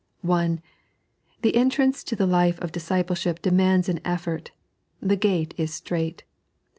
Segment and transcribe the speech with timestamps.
[0.21, 0.63] {1)
[1.43, 4.47] The entravice to Ae life of (^acipleship demands an effhi^."
[4.99, 6.23] The gate is strait."